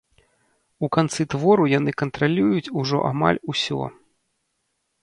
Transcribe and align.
У 0.87 0.87
канцы 0.95 1.21
твору 1.33 1.67
яны 1.79 1.91
кантралююць 2.03 2.65
ужо 2.81 2.97
амаль 3.13 3.39
усё. 3.55 3.81